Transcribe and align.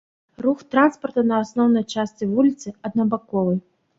Рух 0.45 0.61
транспарта 0.75 1.23
на 1.33 1.41
асноўнай 1.43 1.85
частцы 1.95 2.31
вуліцы 2.31 2.75
аднабаковы. 2.89 3.55